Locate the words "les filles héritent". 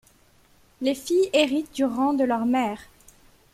0.81-1.75